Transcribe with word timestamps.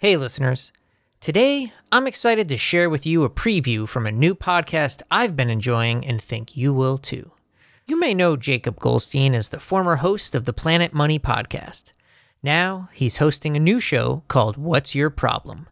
Hey, 0.00 0.16
listeners. 0.16 0.72
Today, 1.20 1.74
I'm 1.92 2.06
excited 2.06 2.48
to 2.48 2.56
share 2.56 2.88
with 2.88 3.04
you 3.04 3.22
a 3.22 3.28
preview 3.28 3.86
from 3.86 4.06
a 4.06 4.10
new 4.10 4.34
podcast 4.34 5.02
I've 5.10 5.36
been 5.36 5.50
enjoying 5.50 6.06
and 6.06 6.22
think 6.22 6.56
you 6.56 6.72
will 6.72 6.96
too. 6.96 7.32
You 7.86 8.00
may 8.00 8.14
know 8.14 8.34
Jacob 8.34 8.80
Goldstein 8.80 9.34
as 9.34 9.50
the 9.50 9.60
former 9.60 9.96
host 9.96 10.34
of 10.34 10.46
the 10.46 10.54
Planet 10.54 10.94
Money 10.94 11.18
podcast. 11.18 11.92
Now, 12.42 12.88
he's 12.94 13.18
hosting 13.18 13.58
a 13.58 13.60
new 13.60 13.78
show 13.78 14.22
called 14.26 14.56
What's 14.56 14.94
Your 14.94 15.10
Problem? 15.10 15.68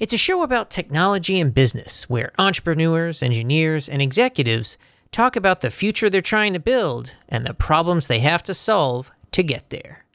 It's 0.00 0.14
a 0.14 0.16
show 0.16 0.42
about 0.42 0.70
technology 0.70 1.38
and 1.38 1.52
business 1.52 2.08
where 2.08 2.32
entrepreneurs, 2.38 3.22
engineers, 3.22 3.86
and 3.86 4.00
executives 4.00 4.78
talk 5.12 5.36
about 5.36 5.60
the 5.60 5.70
future 5.70 6.08
they're 6.08 6.22
trying 6.22 6.54
to 6.54 6.58
build 6.58 7.16
and 7.28 7.44
the 7.44 7.52
problems 7.52 8.06
they 8.06 8.20
have 8.20 8.42
to 8.44 8.54
solve 8.54 9.12
to 9.32 9.42
get 9.42 9.68
there. 9.68 10.06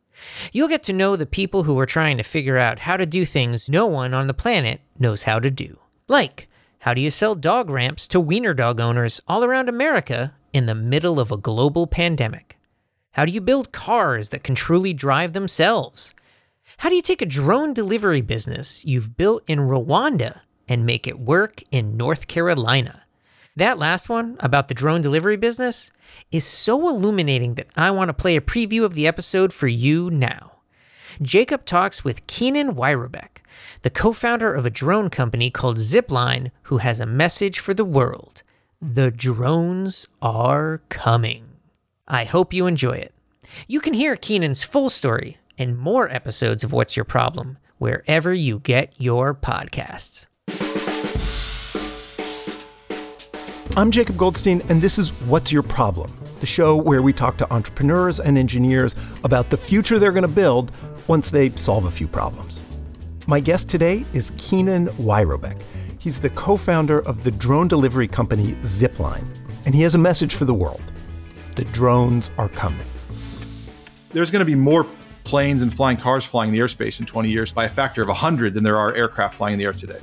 You'll 0.52 0.68
get 0.68 0.84
to 0.84 0.94
know 0.94 1.16
the 1.16 1.26
people 1.26 1.64
who 1.64 1.80
are 1.80 1.86
trying 1.86 2.18
to 2.18 2.24
figure 2.24 2.58
out 2.58 2.80
how 2.80 2.98
to 2.98 3.06
do 3.06 3.26
things 3.26 3.70
no 3.70 3.86
one 3.88 4.14
on 4.14 4.28
the 4.28 4.34
planet 4.34 4.82
knows 5.00 5.24
how 5.24 5.40
to 5.40 5.50
do. 5.50 5.80
Like, 6.08 6.48
how 6.80 6.94
do 6.94 7.02
you 7.02 7.10
sell 7.10 7.36
dog 7.36 7.70
ramps 7.70 8.08
to 8.10 8.20
wiener 8.20 8.54
dog 8.54 8.80
owners 8.80 9.22
all 9.28 9.44
around 9.44 9.70
America 9.70 10.34
in 10.52 10.66
the 10.66 10.76
middle 10.76 11.20
of 11.20 11.32
a 11.32 11.38
global 11.38 11.88
pandemic? 11.88 12.58
How 13.12 13.26
do 13.26 13.32
you 13.32 13.42
build 13.42 13.72
cars 13.72 14.30
that 14.30 14.44
can 14.44 14.56
truly 14.56 14.94
drive 14.94 15.34
themselves? 15.34 16.14
How 16.78 16.90
do 16.90 16.96
you 16.96 17.02
take 17.02 17.22
a 17.22 17.28
drone 17.28 17.74
delivery 17.74 18.22
business 18.22 18.84
you've 18.84 19.16
built 19.16 19.44
in 19.48 19.60
Rwanda 19.60 20.42
and 20.68 20.86
make 20.86 21.08
it 21.08 21.20
work 21.20 21.62
in 21.72 21.96
North 21.96 22.28
Carolina? 22.28 23.03
That 23.56 23.78
last 23.78 24.10
one 24.10 24.38
about 24.40 24.68
the 24.68 24.74
drone 24.74 25.02
delivery 25.02 25.38
business 25.38 25.92
is 26.32 26.44
so 26.44 26.90
illuminating 26.90 27.54
that 27.56 27.68
I 27.76 27.92
want 27.92 28.10
to 28.10 28.14
play 28.14 28.36
a 28.36 28.42
preview 28.42 28.84
of 28.84 28.96
the 28.96 29.06
episode 29.06 29.54
for 29.54 29.68
you 29.68 30.10
now. 30.10 30.54
Jacob 31.22 31.64
talks 31.64 32.04
with 32.04 32.26
Keenan 32.26 32.74
Wyrobek, 32.74 33.44
the 33.84 33.92
co 33.92 34.12
founder 34.12 34.52
of 34.52 34.66
a 34.66 34.72
drone 34.72 35.12
company 35.12 35.52
called 35.52 35.78
Zipline, 35.78 36.50
who 36.64 36.80
has 36.80 37.00
a 37.00 37.06
message 37.06 37.60
for 37.60 37.76
the 37.76 37.86
world 37.86 38.42
The 38.82 39.12
drones 39.12 40.08
are 40.20 40.82
coming. 40.90 41.46
I 42.08 42.24
hope 42.24 42.54
you 42.54 42.66
enjoy 42.66 42.94
it. 42.94 43.14
You 43.68 43.80
can 43.80 43.94
hear 43.94 44.16
Keenan's 44.16 44.64
full 44.64 44.90
story 44.90 45.38
and 45.60 45.78
more 45.78 46.10
episodes 46.10 46.64
of 46.64 46.72
What's 46.72 46.98
Your 46.98 47.06
Problem 47.06 47.60
wherever 47.78 48.34
you 48.34 48.60
get 48.60 48.94
your 48.98 49.36
podcasts. 49.36 50.28
I'm 53.76 53.90
Jacob 53.90 54.18
Goldstein, 54.18 54.62
and 54.70 54.80
this 54.80 55.00
is 55.00 55.10
What's 55.24 55.52
Your 55.52 55.64
Problem, 55.64 56.16
the 56.40 56.46
show 56.46 56.76
where 56.76 57.02
we 57.02 57.12
talk 57.12 57.38
to 57.38 57.52
entrepreneurs 57.52 58.20
and 58.20 58.38
engineers 58.38 58.94
about 59.24 59.50
the 59.50 59.58
future 59.58 59.98
they're 59.98 60.12
going 60.12 60.22
to 60.22 60.28
build 60.28 60.72
once 61.08 61.32
they 61.32 61.50
solve 61.56 61.86
a 61.86 61.90
few 61.90 62.08
problems. 62.08 62.62
My 63.26 63.40
guest 63.40 63.68
today 63.68 64.06
is 64.14 64.32
Keenan 64.38 64.90
Wyrobek. 64.90 65.60
He's 65.98 66.20
the 66.20 66.30
co 66.30 66.56
founder 66.56 67.00
of 67.00 67.24
the 67.24 67.32
drone 67.32 67.68
delivery 67.68 68.08
company 68.08 68.54
Zipline, 68.62 69.26
and 69.66 69.74
he 69.74 69.82
has 69.82 69.96
a 69.96 69.98
message 69.98 70.36
for 70.36 70.46
the 70.46 70.54
world 70.54 70.84
the 71.56 71.66
drones 71.66 72.30
are 72.38 72.50
coming. 72.50 72.86
There's 74.10 74.30
going 74.30 74.42
to 74.42 74.46
be 74.46 74.54
more 74.54 74.86
planes 75.24 75.64
and 75.64 75.76
flying 75.76 75.98
cars 75.98 76.24
flying 76.24 76.50
in 76.50 76.54
the 76.54 76.62
airspace 76.62 77.00
in 77.00 77.08
20 77.08 77.28
years 77.28 77.52
by 77.52 77.66
a 77.66 77.70
factor 77.70 78.04
of 78.04 78.08
100 78.08 78.54
than 78.54 78.64
there 78.64 78.78
are 78.78 78.94
aircraft 78.94 79.36
flying 79.36 79.54
in 79.54 79.60
the 79.60 79.66
air 79.66 79.74
today. 79.74 80.00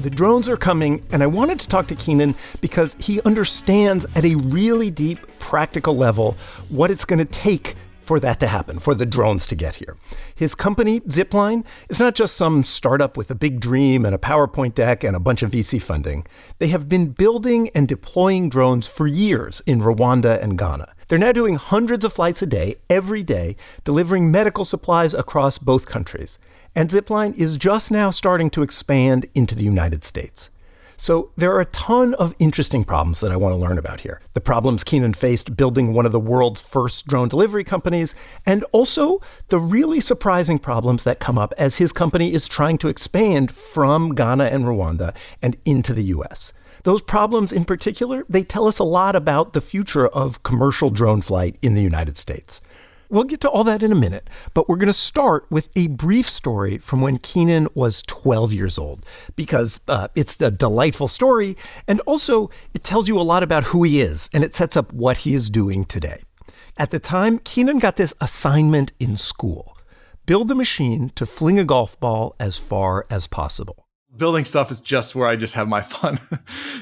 The 0.00 0.10
drones 0.10 0.48
are 0.48 0.56
coming, 0.56 1.04
and 1.10 1.24
I 1.24 1.26
wanted 1.26 1.58
to 1.58 1.68
talk 1.68 1.88
to 1.88 1.94
Keenan 1.96 2.36
because 2.60 2.94
he 3.00 3.20
understands 3.22 4.06
at 4.14 4.24
a 4.24 4.36
really 4.36 4.92
deep, 4.92 5.18
practical 5.40 5.96
level 5.96 6.36
what 6.68 6.92
it's 6.92 7.04
going 7.04 7.18
to 7.18 7.24
take 7.24 7.74
for 8.00 8.20
that 8.20 8.38
to 8.40 8.46
happen, 8.46 8.78
for 8.78 8.94
the 8.94 9.04
drones 9.04 9.46
to 9.48 9.56
get 9.56 9.74
here. 9.74 9.96
His 10.36 10.54
company, 10.54 11.00
Zipline, 11.00 11.64
is 11.88 11.98
not 11.98 12.14
just 12.14 12.36
some 12.36 12.62
startup 12.62 13.16
with 13.16 13.30
a 13.32 13.34
big 13.34 13.58
dream 13.58 14.06
and 14.06 14.14
a 14.14 14.18
PowerPoint 14.18 14.74
deck 14.74 15.02
and 15.02 15.16
a 15.16 15.20
bunch 15.20 15.42
of 15.42 15.50
VC 15.50 15.82
funding. 15.82 16.24
They 16.58 16.68
have 16.68 16.88
been 16.88 17.08
building 17.08 17.68
and 17.74 17.88
deploying 17.88 18.48
drones 18.50 18.86
for 18.86 19.08
years 19.08 19.62
in 19.66 19.80
Rwanda 19.80 20.40
and 20.40 20.56
Ghana. 20.56 20.94
They're 21.08 21.18
now 21.18 21.32
doing 21.32 21.56
hundreds 21.56 22.04
of 22.04 22.12
flights 22.12 22.40
a 22.40 22.46
day, 22.46 22.76
every 22.88 23.22
day, 23.24 23.56
delivering 23.82 24.30
medical 24.30 24.64
supplies 24.64 25.12
across 25.12 25.58
both 25.58 25.86
countries 25.86 26.38
and 26.78 26.90
Zipline 26.90 27.36
is 27.36 27.56
just 27.56 27.90
now 27.90 28.08
starting 28.08 28.50
to 28.50 28.62
expand 28.62 29.26
into 29.34 29.56
the 29.56 29.64
United 29.64 30.04
States. 30.04 30.48
So 30.96 31.32
there 31.36 31.52
are 31.52 31.60
a 31.60 31.64
ton 31.64 32.14
of 32.14 32.36
interesting 32.38 32.84
problems 32.84 33.18
that 33.18 33.32
I 33.32 33.36
want 33.36 33.52
to 33.52 33.56
learn 33.56 33.78
about 33.78 33.98
here. 33.98 34.20
The 34.34 34.40
problems 34.40 34.84
Keenan 34.84 35.14
faced 35.14 35.56
building 35.56 35.92
one 35.92 36.06
of 36.06 36.12
the 36.12 36.20
world's 36.20 36.60
first 36.60 37.08
drone 37.08 37.26
delivery 37.26 37.64
companies, 37.64 38.14
and 38.46 38.62
also 38.70 39.20
the 39.48 39.58
really 39.58 39.98
surprising 39.98 40.60
problems 40.60 41.02
that 41.02 41.18
come 41.18 41.36
up 41.36 41.52
as 41.58 41.78
his 41.78 41.92
company 41.92 42.32
is 42.32 42.46
trying 42.46 42.78
to 42.78 42.88
expand 42.88 43.50
from 43.50 44.14
Ghana 44.14 44.44
and 44.44 44.62
Rwanda 44.62 45.16
and 45.42 45.56
into 45.64 45.92
the 45.92 46.04
US. 46.04 46.52
Those 46.84 47.02
problems 47.02 47.52
in 47.52 47.64
particular, 47.64 48.24
they 48.28 48.44
tell 48.44 48.68
us 48.68 48.78
a 48.78 48.84
lot 48.84 49.16
about 49.16 49.52
the 49.52 49.60
future 49.60 50.06
of 50.06 50.44
commercial 50.44 50.90
drone 50.90 51.22
flight 51.22 51.58
in 51.60 51.74
the 51.74 51.82
United 51.82 52.16
States. 52.16 52.60
We'll 53.10 53.24
get 53.24 53.40
to 53.40 53.48
all 53.48 53.64
that 53.64 53.82
in 53.82 53.90
a 53.90 53.94
minute, 53.94 54.28
but 54.52 54.68
we're 54.68 54.76
going 54.76 54.88
to 54.88 54.92
start 54.92 55.46
with 55.48 55.70
a 55.74 55.86
brief 55.86 56.28
story 56.28 56.76
from 56.76 57.00
when 57.00 57.16
Keenan 57.16 57.66
was 57.74 58.02
12 58.02 58.52
years 58.52 58.78
old, 58.78 59.06
because 59.34 59.80
uh, 59.88 60.08
it's 60.14 60.38
a 60.42 60.50
delightful 60.50 61.08
story, 61.08 61.56
and 61.86 62.00
also 62.00 62.50
it 62.74 62.84
tells 62.84 63.08
you 63.08 63.18
a 63.18 63.22
lot 63.22 63.42
about 63.42 63.64
who 63.64 63.82
he 63.82 64.02
is, 64.02 64.28
and 64.34 64.44
it 64.44 64.52
sets 64.52 64.76
up 64.76 64.92
what 64.92 65.18
he 65.18 65.34
is 65.34 65.48
doing 65.48 65.86
today. 65.86 66.20
At 66.76 66.90
the 66.90 67.00
time, 67.00 67.38
Keenan 67.38 67.78
got 67.78 67.96
this 67.96 68.12
assignment 68.20 68.92
in 69.00 69.16
school 69.16 69.74
build 70.26 70.50
a 70.50 70.54
machine 70.54 71.10
to 71.14 71.24
fling 71.24 71.58
a 71.58 71.64
golf 71.64 71.98
ball 71.98 72.36
as 72.38 72.58
far 72.58 73.06
as 73.08 73.26
possible 73.26 73.87
building 74.16 74.44
stuff 74.44 74.70
is 74.70 74.80
just 74.80 75.14
where 75.14 75.28
I 75.28 75.36
just 75.36 75.54
have 75.54 75.68
my 75.68 75.80
fun. 75.82 76.18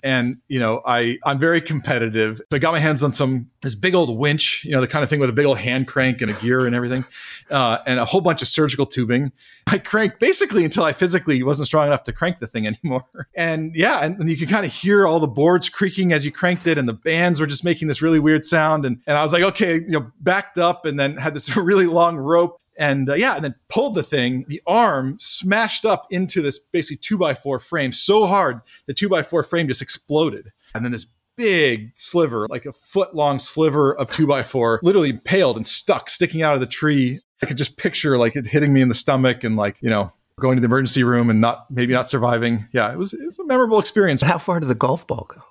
and, 0.04 0.38
you 0.48 0.58
know, 0.58 0.82
I, 0.86 1.18
I'm 1.24 1.38
very 1.38 1.60
competitive. 1.60 2.38
So 2.38 2.56
I 2.56 2.58
got 2.58 2.72
my 2.72 2.78
hands 2.78 3.02
on 3.02 3.12
some, 3.12 3.50
this 3.62 3.74
big 3.74 3.94
old 3.94 4.16
winch, 4.16 4.64
you 4.64 4.72
know, 4.72 4.80
the 4.80 4.86
kind 4.86 5.02
of 5.02 5.10
thing 5.10 5.20
with 5.20 5.30
a 5.30 5.32
big 5.32 5.46
old 5.46 5.58
hand 5.58 5.86
crank 5.86 6.22
and 6.22 6.30
a 6.30 6.34
gear 6.34 6.66
and 6.66 6.74
everything, 6.74 7.04
uh, 7.50 7.78
and 7.86 7.98
a 7.98 8.04
whole 8.04 8.20
bunch 8.20 8.42
of 8.42 8.48
surgical 8.48 8.86
tubing. 8.86 9.32
I 9.66 9.78
cranked 9.78 10.20
basically 10.20 10.64
until 10.64 10.84
I 10.84 10.92
physically 10.92 11.42
wasn't 11.42 11.66
strong 11.66 11.88
enough 11.88 12.04
to 12.04 12.12
crank 12.12 12.38
the 12.38 12.46
thing 12.46 12.66
anymore. 12.84 13.04
And 13.34 13.74
yeah, 13.74 14.04
and, 14.04 14.18
and 14.18 14.30
you 14.30 14.36
can 14.36 14.46
kind 14.46 14.64
of 14.64 14.72
hear 14.72 15.06
all 15.06 15.18
the 15.18 15.26
boards 15.26 15.68
creaking 15.68 16.12
as 16.12 16.24
you 16.24 16.32
cranked 16.32 16.66
it, 16.66 16.78
and 16.78 16.88
the 16.88 16.94
bands 16.94 17.40
were 17.40 17.46
just 17.46 17.64
making 17.64 17.88
this 17.88 18.00
really 18.00 18.20
weird 18.20 18.44
sound. 18.44 18.86
And, 18.86 19.00
and 19.06 19.18
I 19.18 19.22
was 19.22 19.32
like, 19.32 19.42
okay, 19.42 19.74
you 19.74 19.90
know, 19.90 20.10
backed 20.20 20.58
up 20.58 20.86
and 20.86 20.98
then 20.98 21.16
had 21.16 21.34
this 21.34 21.56
really 21.56 21.86
long 21.86 22.16
rope 22.16 22.60
and 22.78 23.08
uh, 23.08 23.14
yeah, 23.14 23.36
and 23.36 23.44
then 23.44 23.54
pulled 23.68 23.94
the 23.94 24.02
thing. 24.02 24.44
The 24.48 24.62
arm 24.66 25.16
smashed 25.20 25.84
up 25.84 26.06
into 26.10 26.42
this 26.42 26.58
basically 26.58 26.98
two 26.98 27.16
by 27.16 27.34
four 27.34 27.58
frame 27.58 27.92
so 27.92 28.26
hard 28.26 28.60
the 28.86 28.94
two 28.94 29.08
by 29.08 29.22
four 29.22 29.42
frame 29.42 29.68
just 29.68 29.82
exploded, 29.82 30.52
and 30.74 30.84
then 30.84 30.92
this 30.92 31.06
big 31.36 31.90
sliver, 31.94 32.46
like 32.48 32.66
a 32.66 32.72
foot 32.72 33.14
long 33.14 33.38
sliver 33.38 33.94
of 33.96 34.10
two 34.10 34.26
by 34.26 34.42
four, 34.42 34.80
literally 34.82 35.10
impaled 35.10 35.56
and 35.56 35.66
stuck, 35.66 36.10
sticking 36.10 36.42
out 36.42 36.54
of 36.54 36.60
the 36.60 36.66
tree. 36.66 37.20
I 37.42 37.46
could 37.46 37.58
just 37.58 37.76
picture 37.76 38.16
like 38.16 38.36
it 38.36 38.46
hitting 38.46 38.72
me 38.72 38.80
in 38.80 38.88
the 38.88 38.94
stomach 38.94 39.44
and 39.44 39.56
like 39.56 39.76
you 39.82 39.90
know 39.90 40.10
going 40.38 40.56
to 40.56 40.60
the 40.60 40.66
emergency 40.66 41.02
room 41.02 41.30
and 41.30 41.40
not 41.40 41.70
maybe 41.70 41.92
not 41.92 42.08
surviving. 42.08 42.64
Yeah, 42.72 42.92
it 42.92 42.98
was 42.98 43.12
it 43.12 43.24
was 43.24 43.38
a 43.38 43.44
memorable 43.44 43.78
experience. 43.78 44.22
How 44.22 44.38
far 44.38 44.60
did 44.60 44.66
the 44.66 44.74
golf 44.74 45.06
ball 45.06 45.26
go? 45.34 45.42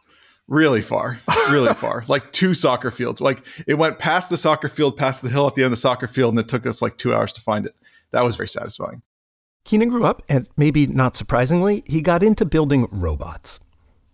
Really 0.47 0.81
far, 0.81 1.17
really 1.50 1.73
far, 1.75 2.03
like 2.07 2.31
two 2.31 2.53
soccer 2.53 2.91
fields. 2.91 3.22
Like 3.22 3.45
it 3.67 3.75
went 3.75 4.00
past 4.00 4.29
the 4.29 4.38
soccer 4.38 4.69
field, 4.69 4.97
past 4.97 5.22
the 5.22 5.29
hill 5.29 5.47
at 5.47 5.56
the 5.56 5.61
end 5.63 5.67
of 5.67 5.72
the 5.72 5.78
soccer 5.78 6.07
field, 6.07 6.33
and 6.33 6.39
it 6.39 6.47
took 6.47 6.66
us 6.66 6.81
like 6.81 6.97
two 6.97 7.13
hours 7.13 7.33
to 7.33 7.41
find 7.41 7.66
it. 7.66 7.75
That 8.11 8.23
was 8.23 8.35
very 8.35 8.50
satisfying. 8.50 9.01
Keenan 9.66 9.89
grew 9.89 10.06
up, 10.06 10.22
and 10.29 10.47
maybe 10.57 10.85
not 10.85 11.17
surprisingly, 11.17 11.83
he 11.88 12.01
got 12.01 12.22
into 12.22 12.45
building 12.45 12.88
robots. 12.91 13.59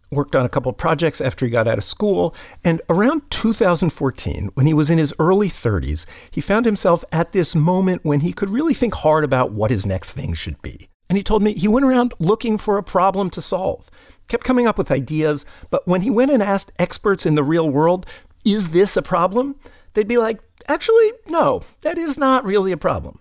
Worked 0.10 0.36
on 0.36 0.46
a 0.46 0.50
couple 0.50 0.72
projects 0.74 1.22
after 1.22 1.46
he 1.46 1.52
got 1.52 1.68
out 1.68 1.78
of 1.78 1.84
school, 1.84 2.34
and 2.64 2.82
around 2.90 3.30
2014, 3.30 4.50
when 4.54 4.66
he 4.66 4.74
was 4.74 4.90
in 4.90 4.98
his 4.98 5.14
early 5.20 5.50
30s, 5.50 6.06
he 6.32 6.42
found 6.42 6.66
himself 6.66 7.04
at 7.12 7.34
this 7.34 7.54
moment 7.54 8.04
when 8.04 8.22
he 8.22 8.34
could 8.34 8.50
really 8.50 8.74
think 8.74 8.96
hard 8.96 9.24
about 9.24 9.52
what 9.52 9.72
his 9.72 9.86
next 9.86 10.14
thing 10.14 10.34
should 10.34 10.62
be. 10.62 10.90
And 11.12 11.18
he 11.18 11.24
told 11.26 11.44
me 11.44 11.52
he 11.54 11.68
went 11.68 11.86
around 11.86 12.14
looking 12.20 12.58
for 12.58 12.78
a 12.78 12.84
problem 12.84 13.30
to 13.32 13.42
solve 13.42 13.92
kept 14.32 14.46
coming 14.46 14.66
up 14.66 14.78
with 14.78 14.90
ideas, 14.90 15.46
but 15.70 15.86
when 15.86 16.02
he 16.02 16.10
went 16.10 16.32
and 16.32 16.42
asked 16.42 16.72
experts 16.80 17.26
in 17.26 17.36
the 17.36 17.44
real 17.44 17.70
world, 17.70 18.06
is 18.46 18.70
this 18.70 18.96
a 18.96 19.02
problem? 19.02 19.58
They'd 19.94 20.08
be 20.08 20.18
like, 20.18 20.40
actually, 20.70 21.12
no, 21.28 21.62
that 21.82 21.98
is 21.98 22.18
not 22.18 22.46
really 22.46 22.72
a 22.72 22.78
problem. 22.78 23.20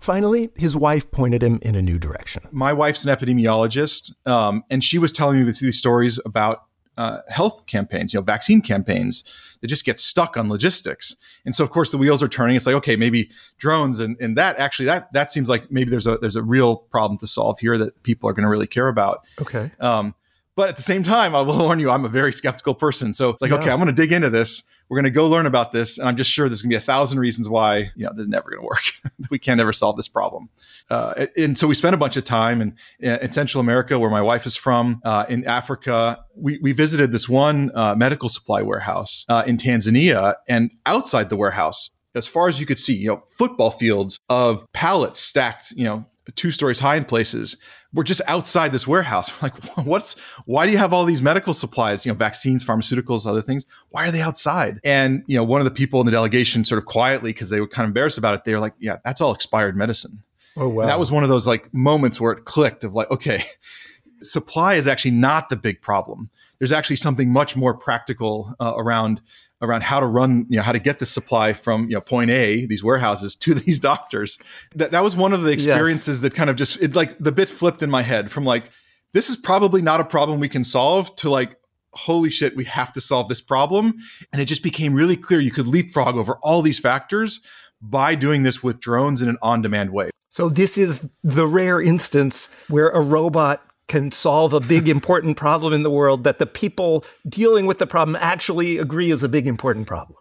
Finally, 0.00 0.50
his 0.56 0.76
wife 0.76 1.08
pointed 1.10 1.42
him 1.42 1.60
in 1.62 1.76
a 1.76 1.82
new 1.82 1.98
direction. 1.98 2.42
My 2.50 2.72
wife's 2.72 3.04
an 3.04 3.14
epidemiologist, 3.14 4.12
um, 4.26 4.64
and 4.70 4.82
she 4.82 4.98
was 4.98 5.12
telling 5.12 5.38
me 5.38 5.44
these 5.44 5.78
stories 5.78 6.18
about 6.24 6.64
uh, 7.00 7.22
health 7.28 7.64
campaigns, 7.66 8.12
you 8.12 8.20
know, 8.20 8.24
vaccine 8.24 8.60
campaigns 8.60 9.24
that 9.62 9.68
just 9.68 9.86
get 9.86 9.98
stuck 9.98 10.36
on 10.36 10.50
logistics. 10.50 11.16
And 11.46 11.54
so, 11.54 11.64
of 11.64 11.70
course, 11.70 11.90
the 11.90 11.96
wheels 11.96 12.22
are 12.22 12.28
turning. 12.28 12.56
It's 12.56 12.66
like, 12.66 12.74
okay, 12.74 12.94
maybe 12.94 13.30
drones 13.56 14.00
and, 14.00 14.18
and 14.20 14.36
that 14.36 14.58
actually 14.58 14.84
that 14.84 15.10
that 15.14 15.30
seems 15.30 15.48
like 15.48 15.70
maybe 15.70 15.90
there's 15.90 16.06
a 16.06 16.18
there's 16.18 16.36
a 16.36 16.42
real 16.42 16.76
problem 16.76 17.16
to 17.18 17.26
solve 17.26 17.58
here 17.58 17.78
that 17.78 18.02
people 18.02 18.28
are 18.28 18.34
going 18.34 18.44
to 18.44 18.50
really 18.50 18.66
care 18.66 18.88
about. 18.88 19.24
Okay. 19.40 19.70
Um, 19.80 20.14
But 20.60 20.68
at 20.68 20.76
the 20.76 20.82
same 20.82 21.02
time, 21.02 21.34
I 21.34 21.40
will 21.40 21.58
warn 21.66 21.80
you, 21.80 21.90
I'm 21.90 22.04
a 22.04 22.08
very 22.10 22.34
skeptical 22.34 22.74
person. 22.74 23.14
So 23.14 23.30
it's 23.30 23.40
like, 23.40 23.50
Yeah. 23.50 23.56
okay, 23.56 23.70
I'm 23.70 23.78
going 23.78 23.86
to 23.86 23.94
dig 23.94 24.12
into 24.12 24.28
this. 24.28 24.62
We're 24.90 24.96
going 24.96 25.04
to 25.04 25.10
go 25.10 25.26
learn 25.26 25.46
about 25.46 25.72
this. 25.72 25.96
And 25.96 26.06
I'm 26.06 26.16
just 26.16 26.30
sure 26.30 26.50
there's 26.50 26.60
going 26.60 26.68
to 26.68 26.74
be 26.74 26.78
a 26.78 26.84
thousand 26.84 27.18
reasons 27.18 27.48
why, 27.48 27.90
you 27.96 28.04
know, 28.04 28.10
this 28.12 28.24
is 28.24 28.28
never 28.28 28.50
going 28.50 28.60
to 28.60 28.66
work. 28.66 28.82
we 29.30 29.38
can't 29.38 29.58
ever 29.58 29.72
solve 29.72 29.96
this 29.96 30.06
problem. 30.06 30.50
Uh, 30.90 31.28
and 31.34 31.56
so 31.56 31.66
we 31.66 31.74
spent 31.74 31.94
a 31.94 31.96
bunch 31.96 32.18
of 32.18 32.24
time 32.24 32.60
in, 32.60 32.76
in 32.98 33.32
Central 33.32 33.62
America, 33.62 33.98
where 33.98 34.10
my 34.10 34.20
wife 34.20 34.44
is 34.44 34.54
from, 34.54 35.00
uh, 35.02 35.24
in 35.30 35.46
Africa. 35.46 36.22
We, 36.36 36.58
we 36.60 36.72
visited 36.72 37.10
this 37.10 37.26
one 37.26 37.70
uh, 37.74 37.94
medical 37.94 38.28
supply 38.28 38.60
warehouse 38.60 39.24
uh, 39.30 39.44
in 39.46 39.56
Tanzania. 39.56 40.34
And 40.46 40.72
outside 40.84 41.30
the 41.30 41.36
warehouse, 41.36 41.88
as 42.14 42.26
far 42.26 42.48
as 42.48 42.60
you 42.60 42.66
could 42.66 42.78
see, 42.78 42.94
you 42.94 43.08
know, 43.08 43.22
football 43.28 43.70
fields 43.70 44.20
of 44.28 44.70
pallets 44.74 45.20
stacked, 45.20 45.70
you 45.70 45.84
know, 45.84 46.04
two 46.36 46.50
stories 46.50 46.78
high 46.78 46.96
in 46.96 47.04
places. 47.04 47.56
We're 47.92 48.04
just 48.04 48.20
outside 48.28 48.72
this 48.72 48.86
warehouse. 48.86 49.32
We're 49.40 49.48
like, 49.76 49.86
what's 49.86 50.18
why 50.46 50.66
do 50.66 50.72
you 50.72 50.78
have 50.78 50.92
all 50.92 51.04
these 51.04 51.22
medical 51.22 51.54
supplies, 51.54 52.06
you 52.06 52.12
know, 52.12 52.16
vaccines, 52.16 52.64
pharmaceuticals, 52.64 53.26
other 53.26 53.42
things? 53.42 53.66
Why 53.90 54.06
are 54.06 54.10
they 54.10 54.20
outside? 54.20 54.80
And 54.84 55.24
you 55.26 55.36
know, 55.36 55.44
one 55.44 55.60
of 55.60 55.64
the 55.64 55.70
people 55.70 56.00
in 56.00 56.06
the 56.06 56.12
delegation 56.12 56.64
sort 56.64 56.78
of 56.78 56.86
quietly, 56.86 57.30
because 57.30 57.50
they 57.50 57.60
were 57.60 57.68
kind 57.68 57.84
of 57.84 57.90
embarrassed 57.90 58.18
about 58.18 58.34
it, 58.34 58.44
they 58.44 58.54
were 58.54 58.60
like, 58.60 58.74
Yeah, 58.78 58.96
that's 59.04 59.20
all 59.20 59.32
expired 59.32 59.76
medicine. 59.76 60.22
Oh 60.56 60.68
wow. 60.68 60.82
And 60.82 60.90
that 60.90 60.98
was 60.98 61.12
one 61.12 61.22
of 61.22 61.28
those 61.28 61.46
like 61.46 61.72
moments 61.72 62.20
where 62.20 62.32
it 62.32 62.44
clicked 62.44 62.84
of 62.84 62.94
like, 62.94 63.10
okay, 63.10 63.42
supply 64.22 64.74
is 64.74 64.86
actually 64.86 65.12
not 65.12 65.48
the 65.48 65.56
big 65.56 65.80
problem. 65.80 66.30
There's 66.60 66.72
actually 66.72 66.96
something 66.96 67.32
much 67.32 67.56
more 67.56 67.74
practical 67.74 68.54
uh, 68.60 68.74
around 68.76 69.20
around 69.62 69.82
how 69.82 70.00
to 70.00 70.06
run, 70.06 70.46
you 70.48 70.56
know, 70.56 70.62
how 70.62 70.72
to 70.72 70.78
get 70.78 70.98
the 70.98 71.06
supply 71.06 71.52
from 71.52 71.84
you 71.84 71.94
know 71.94 72.00
point 72.00 72.30
A, 72.30 72.66
these 72.66 72.84
warehouses, 72.84 73.34
to 73.36 73.54
these 73.66 73.80
doctors. 73.80 74.38
That 74.74 74.92
that 74.92 75.02
was 75.02 75.16
one 75.16 75.32
of 75.32 75.42
the 75.42 75.50
experiences 75.50 76.20
that 76.20 76.34
kind 76.34 76.50
of 76.50 76.56
just 76.56 76.80
it 76.82 76.94
like 76.94 77.18
the 77.18 77.32
bit 77.32 77.48
flipped 77.48 77.82
in 77.82 77.90
my 77.90 78.02
head 78.02 78.30
from 78.30 78.44
like 78.44 78.70
this 79.12 79.28
is 79.28 79.36
probably 79.36 79.82
not 79.82 80.00
a 80.00 80.04
problem 80.04 80.38
we 80.38 80.48
can 80.48 80.62
solve 80.62 81.16
to 81.16 81.30
like 81.30 81.56
holy 81.92 82.30
shit 82.30 82.56
we 82.56 82.64
have 82.64 82.92
to 82.92 83.00
solve 83.00 83.28
this 83.28 83.40
problem. 83.40 83.94
And 84.32 84.40
it 84.40 84.44
just 84.44 84.62
became 84.62 84.94
really 84.94 85.16
clear 85.16 85.40
you 85.40 85.50
could 85.50 85.66
leapfrog 85.66 86.16
over 86.16 86.36
all 86.42 86.62
these 86.62 86.78
factors 86.78 87.40
by 87.80 88.14
doing 88.14 88.42
this 88.42 88.62
with 88.62 88.80
drones 88.80 89.22
in 89.22 89.28
an 89.28 89.38
on-demand 89.42 89.90
way. 89.90 90.10
So 90.28 90.48
this 90.48 90.78
is 90.78 91.00
the 91.24 91.46
rare 91.46 91.80
instance 91.80 92.48
where 92.68 92.90
a 92.90 93.00
robot 93.00 93.64
can 93.90 94.12
solve 94.12 94.52
a 94.52 94.60
big 94.60 94.88
important 94.88 95.36
problem 95.36 95.72
in 95.72 95.82
the 95.82 95.90
world 95.90 96.22
that 96.22 96.38
the 96.38 96.46
people 96.46 97.04
dealing 97.28 97.66
with 97.66 97.78
the 97.78 97.86
problem 97.86 98.16
actually 98.20 98.78
agree 98.78 99.10
is 99.10 99.24
a 99.24 99.28
big 99.28 99.48
important 99.48 99.86
problem. 99.88 100.16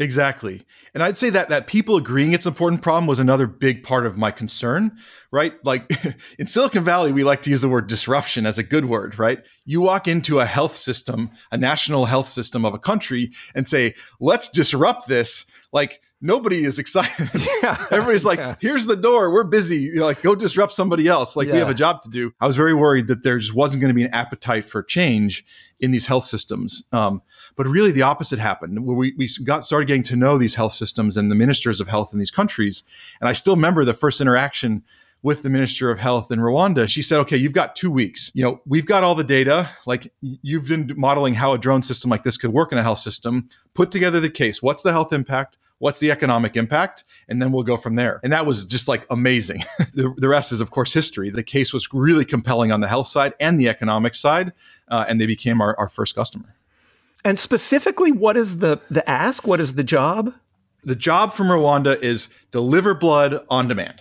Exactly. 0.00 0.62
And 0.92 1.02
I'd 1.04 1.16
say 1.16 1.30
that 1.30 1.48
that 1.50 1.68
people 1.68 1.96
agreeing 1.96 2.32
it's 2.32 2.46
an 2.46 2.50
important 2.50 2.82
problem 2.82 3.06
was 3.06 3.20
another 3.20 3.46
big 3.46 3.84
part 3.84 4.06
of 4.06 4.18
my 4.18 4.32
concern, 4.32 4.90
right? 5.30 5.54
Like 5.64 5.88
in 6.38 6.46
Silicon 6.48 6.82
Valley, 6.82 7.12
we 7.12 7.22
like 7.22 7.42
to 7.42 7.50
use 7.50 7.62
the 7.62 7.68
word 7.68 7.86
disruption 7.86 8.44
as 8.44 8.58
a 8.58 8.64
good 8.64 8.86
word, 8.86 9.16
right? 9.18 9.44
You 9.64 9.80
walk 9.80 10.08
into 10.08 10.40
a 10.40 10.46
health 10.46 10.76
system, 10.76 11.30
a 11.52 11.56
national 11.56 12.06
health 12.06 12.26
system 12.26 12.64
of 12.64 12.74
a 12.74 12.78
country 12.78 13.30
and 13.54 13.68
say, 13.68 13.94
let's 14.18 14.48
disrupt 14.48 15.06
this. 15.06 15.46
Like 15.72 16.00
nobody 16.22 16.64
is 16.64 16.78
excited. 16.78 17.28
Yeah. 17.62 17.76
Everybody's 17.90 18.24
like, 18.24 18.38
Yeah. 18.38 18.56
here's 18.60 18.86
the 18.86 18.96
door. 18.96 19.32
We're 19.32 19.44
busy. 19.44 19.76
You 19.82 19.96
know, 19.96 20.06
like 20.06 20.22
go 20.22 20.34
disrupt 20.34 20.72
somebody 20.72 21.06
else. 21.08 21.36
Like 21.36 21.48
we 21.48 21.58
have 21.58 21.68
a 21.68 21.74
job 21.74 22.02
to 22.02 22.10
do. 22.10 22.32
I 22.40 22.46
was 22.46 22.56
very 22.56 22.74
worried 22.74 23.08
that 23.08 23.22
there 23.22 23.38
just 23.38 23.54
wasn't 23.54 23.80
going 23.82 23.88
to 23.90 23.94
be 23.94 24.04
an 24.04 24.14
appetite 24.14 24.64
for 24.64 24.82
change 24.82 25.44
in 25.80 25.90
these 25.90 26.06
health 26.06 26.24
systems. 26.24 26.84
Um, 26.92 27.22
but 27.56 27.66
really 27.66 27.92
the 27.92 28.02
opposite 28.02 28.38
happened 28.38 28.84
where 28.86 28.96
we, 28.96 29.14
we 29.18 29.28
got 29.44 29.64
started 29.64 29.86
getting 29.86 30.02
to 30.04 30.16
know 30.16 30.38
these 30.38 30.54
health 30.54 30.72
systems 30.72 31.16
and 31.16 31.30
the 31.30 31.34
ministers 31.34 31.80
of 31.80 31.88
health 31.88 32.12
in 32.12 32.18
these 32.18 32.30
countries. 32.30 32.84
And 33.20 33.28
I 33.28 33.32
still 33.32 33.54
remember 33.56 33.84
the 33.84 33.94
first 33.94 34.20
interaction 34.20 34.82
with 35.22 35.42
the 35.42 35.50
minister 35.50 35.88
of 35.90 36.00
health 36.00 36.32
in 36.32 36.40
Rwanda. 36.40 36.88
She 36.88 37.00
said, 37.00 37.20
okay, 37.20 37.36
you've 37.36 37.52
got 37.52 37.76
two 37.76 37.92
weeks. 37.92 38.32
You 38.34 38.42
know, 38.42 38.60
we've 38.66 38.86
got 38.86 39.04
all 39.04 39.14
the 39.14 39.22
data. 39.24 39.68
Like 39.86 40.12
you've 40.20 40.68
been 40.68 40.92
modeling 40.96 41.34
how 41.34 41.52
a 41.52 41.58
drone 41.58 41.82
system 41.82 42.10
like 42.10 42.24
this 42.24 42.36
could 42.36 42.52
work 42.52 42.72
in 42.72 42.78
a 42.78 42.82
health 42.82 42.98
system. 42.98 43.48
Put 43.74 43.92
together 43.92 44.18
the 44.18 44.30
case. 44.30 44.60
What's 44.62 44.82
the 44.82 44.90
health 44.90 45.12
impact? 45.12 45.58
What's 45.82 45.98
the 45.98 46.10
economic 46.10 46.56
impact? 46.56 47.04
And 47.28 47.42
then 47.42 47.50
we'll 47.50 47.64
go 47.64 47.76
from 47.76 47.96
there. 47.96 48.20
And 48.22 48.32
that 48.32 48.46
was 48.46 48.66
just 48.66 48.86
like 48.86 49.04
amazing. 49.10 49.62
the, 49.94 50.14
the 50.16 50.28
rest 50.28 50.52
is, 50.52 50.60
of 50.60 50.70
course, 50.70 50.94
history. 50.94 51.28
The 51.28 51.42
case 51.42 51.72
was 51.72 51.88
really 51.92 52.24
compelling 52.24 52.70
on 52.70 52.80
the 52.80 52.88
health 52.88 53.08
side 53.08 53.34
and 53.40 53.58
the 53.58 53.68
economic 53.68 54.14
side. 54.14 54.52
Uh, 54.88 55.04
and 55.08 55.20
they 55.20 55.26
became 55.26 55.60
our, 55.60 55.78
our 55.78 55.88
first 55.88 56.14
customer. 56.14 56.54
And 57.24 57.38
specifically, 57.38 58.12
what 58.12 58.36
is 58.36 58.58
the 58.58 58.80
the 58.90 59.08
ask? 59.08 59.46
What 59.46 59.60
is 59.60 59.74
the 59.74 59.84
job? 59.84 60.34
the 60.84 60.96
job 60.96 61.32
from 61.32 61.48
Rwanda 61.48 62.00
is 62.02 62.28
deliver 62.50 62.94
blood 62.94 63.44
on 63.48 63.68
demand. 63.68 64.00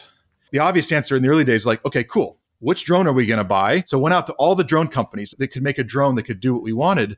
The 0.52 0.60
obvious 0.60 0.92
answer 0.92 1.16
in 1.16 1.24
the 1.24 1.30
early 1.30 1.44
days 1.44 1.62
was 1.62 1.68
like, 1.68 1.86
okay, 1.86 2.04
cool. 2.04 2.38
Which 2.62 2.86
drone 2.86 3.08
are 3.08 3.14
we 3.14 3.26
going 3.26 3.40
to 3.40 3.44
buy? 3.44 3.84
So 3.86 3.98
I 4.00 4.02
went 4.02 4.14
out 4.14 4.28
to 4.28 4.34
all 4.34 4.56
the 4.56 4.64
drone 4.64 4.88
companies 4.88 5.36
that 5.40 5.50
could 5.50 5.64
make 5.64 5.78
a 5.78 5.84
drone 5.84 6.16
that 6.16 6.24
could 6.24 6.40
do 6.40 6.54
what 6.54 6.64
we 6.64 6.74
wanted. 6.74 7.18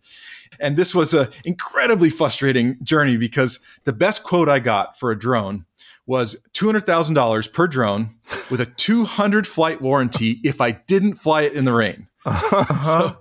And 0.59 0.75
this 0.75 0.95
was 0.95 1.13
an 1.13 1.27
incredibly 1.45 2.09
frustrating 2.09 2.77
journey 2.81 3.17
because 3.17 3.59
the 3.83 3.93
best 3.93 4.23
quote 4.23 4.49
I 4.49 4.59
got 4.59 4.97
for 4.97 5.11
a 5.11 5.19
drone 5.19 5.65
was 6.05 6.35
$200,000 6.53 7.53
per 7.53 7.67
drone 7.67 8.15
with 8.49 8.61
a 8.61 8.65
200 8.65 9.47
flight 9.47 9.81
warranty 9.81 10.39
if 10.43 10.59
I 10.59 10.71
didn't 10.71 11.15
fly 11.15 11.43
it 11.43 11.53
in 11.53 11.65
the 11.65 11.73
rain. 11.73 12.07
Uh-huh. 12.25 12.81
So, 12.81 13.17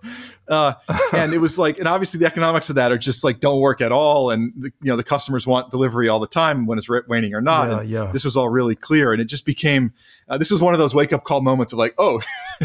uh, 0.53 0.75
and 1.13 1.33
it 1.33 1.39
was 1.39 1.59
like, 1.59 1.79
and 1.79 1.89
obviously 1.89 2.21
the 2.21 2.27
economics 2.27 2.69
of 2.69 2.77
that 2.77 2.93
are 2.93 2.99
just 2.99 3.25
like 3.25 3.41
don't 3.41 3.61
work 3.61 3.81
at 3.81 3.93
all, 3.93 4.31
and 4.31 4.53
the, 4.57 4.73
you 4.83 4.91
know 4.91 4.97
the 4.97 5.05
customers 5.05 5.47
want 5.47 5.71
delivery 5.71 6.09
all 6.09 6.21
the 6.21 6.27
time 6.27 6.67
when 6.67 6.79
it's 6.79 6.89
ra- 6.89 7.01
raining 7.09 7.35
or 7.35 7.41
not. 7.41 7.69
Yeah, 7.69 7.81
and 7.81 7.89
yeah. 7.89 8.11
This 8.13 8.25
was 8.25 8.37
all 8.37 8.49
really 8.49 8.75
clear, 8.75 9.13
and 9.13 9.21
it 9.21 9.27
just 9.27 9.47
became. 9.47 9.93
Uh, 10.29 10.39
this 10.39 10.51
was 10.51 10.61
one 10.61 10.75
of 10.75 10.79
those 10.79 10.95
wake 10.95 11.13
up 11.13 11.25
call 11.25 11.41
moments 11.41 11.73
of 11.73 11.79
like, 11.79 11.95
oh, 11.99 12.21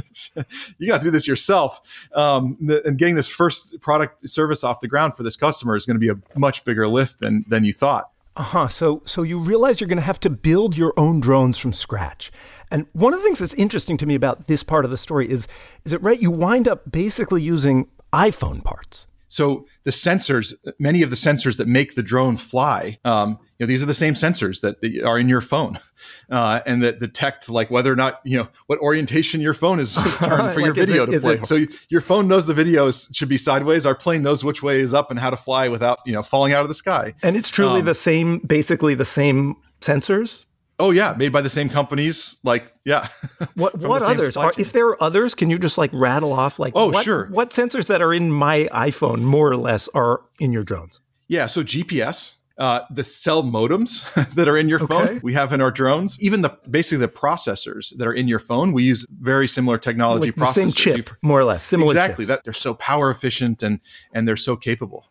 you 0.78 0.88
got 0.88 1.01
to 1.01 1.07
do 1.07 1.12
this 1.12 1.28
yourself, 1.28 2.07
um, 2.13 2.57
the, 2.62 2.86
and 2.86 2.98
getting 2.98 3.16
this 3.16 3.28
first 3.28 3.80
product 3.81 4.28
service 4.30 4.63
off 4.63 4.80
the 4.81 4.88
ground 4.88 5.16
for 5.16 5.24
this 5.24 5.36
customer 5.36 5.75
is 5.75 5.86
going 5.86 5.95
to 5.95 6.00
be 6.00 6.10
a 6.10 6.39
much 6.39 6.63
bigger 6.66 6.88
lift 6.88 7.19
than 7.19 7.45
than 7.48 7.63
you 7.63 7.74
thought. 7.74 8.12
Uh-huh. 8.38 8.68
So 8.68 9.01
so 9.04 9.24
you 9.24 9.39
realize 9.39 9.81
you're 9.81 9.88
going 9.88 9.98
to 9.98 10.04
have 10.04 10.19
to 10.19 10.30
build 10.30 10.78
your 10.78 10.94
own 10.95 11.19
drones 11.19 11.57
from 11.57 11.74
scratch. 11.74 12.31
And 12.69 12.86
one 12.94 13.12
of 13.13 13.19
the 13.19 13.24
things 13.25 13.39
that's 13.39 13.56
interesting 13.56 13.98
to 13.98 14.06
me 14.06 14.13
about 14.13 14.45
this 14.45 14.62
part 14.62 14.86
of 14.86 14.92
the 14.92 14.98
story 14.98 15.28
is 15.28 15.48
is 15.86 15.92
it 15.92 16.01
right 16.04 16.22
you 16.22 16.30
wind 16.30 16.68
up 16.68 16.92
basically 16.92 17.42
using 17.42 17.88
iPhone 18.13 18.63
parts. 18.63 19.07
So 19.29 19.65
the 19.83 19.91
sensors, 19.91 20.53
many 20.79 21.01
of 21.01 21.09
the 21.09 21.15
sensors 21.18 21.57
that 21.57 21.68
make 21.68 21.95
the 21.95 22.03
drone 22.03 22.38
fly, 22.38 22.97
um, 23.03 23.38
you 23.59 23.65
know, 23.65 23.68
these 23.68 23.83
are 23.83 23.88
the 23.88 23.94
same 23.94 24.13
sensors 24.13 24.62
that 24.62 24.77
are 25.06 25.18
in 25.19 25.27
your 25.27 25.41
phone, 25.41 25.77
uh, 26.31 26.62
and 26.65 26.81
that 26.83 27.00
detect 27.00 27.50
like 27.50 27.69
whether 27.71 27.91
or 27.91 27.95
not 27.95 28.21
you 28.24 28.38
know 28.38 28.47
what 28.68 28.79
orientation 28.79 29.41
your 29.41 29.53
phone 29.53 29.79
is, 29.79 29.97
is 29.97 30.15
turned 30.18 30.51
for 30.53 30.59
your 30.62 30.69
Like, 30.69 30.77
is 30.77 30.85
video 30.89 31.03
it- 31.03 31.12
to 31.12 31.19
play. 31.19 31.33
it- 31.35 31.45
So 31.45 31.65
your 31.89 32.01
phone 32.01 32.27
knows 32.27 32.47
the 32.47 32.53
video 32.53 32.89
should 32.91 33.29
be 33.29 33.38
sideways. 33.38 33.85
Our 33.85 33.95
plane 33.95 34.21
knows 34.21 34.44
which 34.44 34.63
way 34.63 34.79
is 34.79 34.94
up 34.94 35.12
and 35.12 35.19
how 35.19 35.29
to 35.29 35.38
fly 35.38 35.68
without 35.69 36.00
you 36.06 36.13
know 36.13 36.24
falling 36.24 36.53
out 36.53 36.62
of 36.62 36.68
the 36.68 36.74
sky. 36.74 37.13
And 37.24 37.35
it's 37.35 37.50
truly 37.50 37.79
Um, 37.81 37.85
the 37.85 37.95
same 37.95 38.39
basically 38.39 38.94
the 38.95 39.06
same 39.06 39.56
sensors. 39.81 40.45
Oh 40.79 40.91
yeah, 40.91 41.15
made 41.18 41.33
by 41.33 41.41
the 41.41 41.50
same 41.50 41.69
companies. 41.69 42.38
Like 42.44 42.71
yeah, 42.85 43.07
What 43.56 43.83
what 43.83 44.01
others 44.03 44.38
are 44.38 44.51
if 44.57 44.74
there 44.74 44.88
are 44.88 45.03
others 45.03 45.33
can 45.35 45.50
you 45.50 45.57
just 45.57 45.77
like 45.77 45.89
rattle 45.94 46.33
off 46.33 46.59
like 46.59 46.74
Oh, 46.75 46.89
what, 46.89 47.03
sure. 47.03 47.27
what 47.31 47.50
sensors 47.50 47.88
that 47.88 48.01
are 48.01 48.13
in 48.13 48.31
my 48.31 48.69
iPhone 48.74 49.22
more 49.22 49.50
or 49.50 49.57
less 49.57 49.89
are 49.96 50.22
in 50.39 50.51
your 50.53 50.63
drones? 50.63 51.01
Yeah, 51.27 51.48
so 51.48 51.62
GPS, 51.63 52.39
uh, 52.60 52.81
the 52.91 53.03
cell 53.03 53.43
modems 53.43 54.03
that 54.36 54.48
are 54.48 54.55
in 54.55 54.69
your 54.69 54.81
Okay. 54.84 54.93
phone, 55.07 55.19
we 55.24 55.34
have 55.34 55.51
in 55.51 55.62
our 55.62 55.72
drones. 55.72 56.15
Even 56.22 56.41
the 56.41 56.50
basically 56.69 57.00
the 57.00 57.07
processors 57.12 57.96
that 57.98 58.07
are 58.07 58.13
in 58.13 58.27
your 58.27 58.39
phone, 58.39 58.72
we 58.72 58.84
use 58.84 59.05
very 59.19 59.48
similar 59.48 59.77
technology 59.79 60.27
Like 60.27 60.36
the 60.36 60.51
same 60.53 60.69
chip, 60.69 60.98
You've- 60.98 61.12
more 61.24 61.39
or 61.39 61.43
less, 61.43 61.65
similar 61.65 61.91
exactly. 61.91 62.24
chips. 62.25 62.27
That 62.29 62.43
they're 62.43 62.53
so 62.53 62.75
power 62.75 63.10
efficient 63.10 63.63
and 63.63 63.79
and 64.13 64.27
they're 64.27 64.36
so 64.36 64.55
capable. 64.55 65.07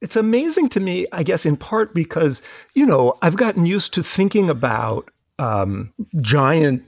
It's 0.00 0.16
amazing 0.16 0.70
to 0.70 0.80
me, 0.80 1.06
I 1.12 1.22
guess, 1.22 1.44
in 1.44 1.56
part 1.56 1.94
because, 1.94 2.40
you 2.74 2.86
know, 2.86 3.14
I've 3.22 3.36
gotten 3.36 3.66
used 3.66 3.92
to 3.94 4.02
thinking 4.02 4.48
about 4.48 5.10
um, 5.38 5.92
giant 6.20 6.82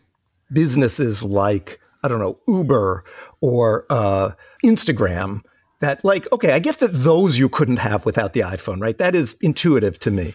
businesses 0.52 1.22
like, 1.22 1.78
I 2.02 2.08
don't 2.08 2.20
know, 2.20 2.38
Uber 2.48 3.04
or 3.40 3.86
uh, 3.90 4.32
Instagram 4.64 5.42
that, 5.80 6.04
like, 6.04 6.30
okay, 6.32 6.52
I 6.52 6.58
get 6.58 6.78
that 6.78 6.92
those 6.92 7.38
you 7.38 7.48
couldn't 7.48 7.78
have 7.78 8.06
without 8.06 8.32
the 8.32 8.40
iPhone, 8.40 8.80
right? 8.80 8.96
That 8.96 9.14
is 9.14 9.36
intuitive 9.40 9.98
to 10.00 10.10
me. 10.10 10.34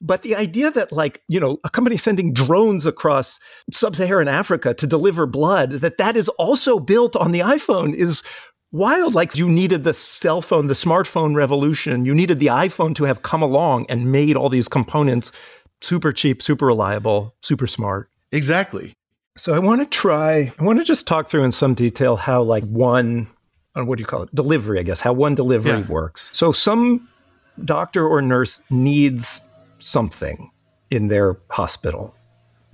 But 0.00 0.22
the 0.22 0.36
idea 0.36 0.70
that, 0.70 0.92
like, 0.92 1.22
you 1.28 1.40
know, 1.40 1.58
a 1.64 1.70
company 1.70 1.96
sending 1.96 2.32
drones 2.32 2.86
across 2.86 3.40
sub-Saharan 3.72 4.28
Africa 4.28 4.72
to 4.74 4.86
deliver 4.86 5.26
blood, 5.26 5.72
that 5.72 5.98
that 5.98 6.16
is 6.16 6.28
also 6.30 6.78
built 6.78 7.16
on 7.16 7.32
the 7.32 7.40
iPhone 7.40 7.94
is 7.94 8.22
wild. 8.72 9.14
Like 9.14 9.36
you 9.36 9.48
needed 9.48 9.84
the 9.84 9.94
cell 9.94 10.42
phone, 10.42 10.66
the 10.66 10.74
smartphone 10.74 11.34
revolution. 11.34 12.04
You 12.04 12.14
needed 12.14 12.38
the 12.40 12.46
iPhone 12.46 12.94
to 12.96 13.04
have 13.04 13.22
come 13.22 13.42
along 13.42 13.86
and 13.88 14.12
made 14.12 14.36
all 14.36 14.48
these 14.48 14.68
components 14.68 15.32
super 15.80 16.12
cheap, 16.12 16.42
super 16.42 16.66
reliable, 16.66 17.34
super 17.42 17.66
smart. 17.66 18.10
Exactly. 18.32 18.92
So 19.36 19.54
I 19.54 19.58
want 19.60 19.80
to 19.80 19.86
try, 19.86 20.52
I 20.58 20.64
want 20.64 20.78
to 20.80 20.84
just 20.84 21.06
talk 21.06 21.28
through 21.28 21.44
in 21.44 21.52
some 21.52 21.74
detail 21.74 22.16
how 22.16 22.42
like 22.42 22.64
one, 22.64 23.28
uh, 23.76 23.84
what 23.84 23.96
do 23.98 24.02
you 24.02 24.06
call 24.06 24.22
it? 24.22 24.34
Delivery, 24.34 24.80
I 24.80 24.82
guess, 24.82 25.00
how 25.00 25.12
one 25.12 25.34
delivery 25.36 25.70
Yeah. 25.80 25.86
works. 25.86 26.30
So 26.34 26.50
some 26.50 27.08
doctor 27.64 28.06
or 28.06 28.20
nurse 28.20 28.60
needs 28.70 29.40
something 29.78 30.50
in 30.90 31.08
their 31.08 31.36
hospital. 31.50 32.14